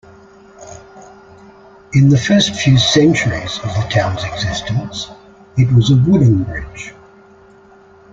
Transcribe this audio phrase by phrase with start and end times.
[1.93, 5.11] In the first few centuries of the town's existence,
[5.57, 6.95] it was a wooden bridge.